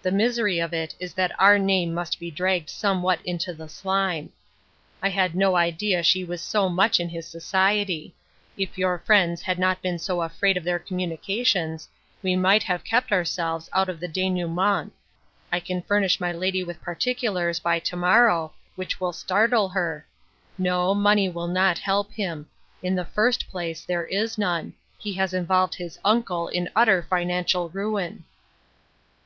The 0.00 0.10
misery 0.10 0.58
of 0.60 0.72
it 0.72 0.94
is 0.98 1.12
that 1.12 1.38
our 1.38 1.58
name 1.58 1.92
must 1.92 2.18
be 2.18 2.30
dragged 2.30 2.70
somewhat 2.70 3.18
into 3.22 3.52
the 3.52 3.68
slime. 3.68 4.32
I 5.02 5.10
had 5.10 5.34
no 5.34 5.56
idea 5.56 6.02
she 6.02 6.24
was 6.24 6.40
so 6.40 6.70
much 6.70 6.98
in 6.98 7.10
his 7.10 7.28
society; 7.28 8.14
if 8.56 8.78
your 8.78 8.98
friends 8.98 9.42
had 9.42 9.58
not 9.58 9.82
been 9.82 9.98
so 9.98 10.22
afraid 10.22 10.56
of 10.56 10.64
their 10.64 10.78
communications, 10.78 11.86
we 12.22 12.34
might 12.34 12.62
have 12.62 12.82
kept 12.82 13.12
our 13.12 13.26
selves 13.26 13.68
out 13.74 13.90
of 13.90 14.00
the 14.00 14.08
denouement. 14.08 14.92
I 15.52 15.60
can 15.60 15.82
furnish 15.82 16.18
my 16.18 16.32
lady 16.32 16.64
with 16.64 16.80
particulars, 16.80 17.60
by 17.60 17.78
to 17.78 17.94
morrow, 17.96 18.54
which 18.74 18.98
will 18.98 19.12
startle 19.12 19.68
her. 19.68 20.06
No, 20.56 20.94
money 20.94 21.28
will 21.28 21.46
not 21.46 21.76
help 21.76 22.10
him; 22.14 22.48
in 22.82 22.94
the 22.94 23.04
first 23.04 23.50
place, 23.50 23.84
there 23.84 24.06
is 24.06 24.38
none; 24.38 24.72
he 24.96 25.12
has 25.12 25.34
involved 25.34 25.74
his 25.74 25.98
uncle 26.06 26.48
in 26.48 26.70
utter 26.74 27.02
financial 27.02 27.68
ruin." 27.68 28.24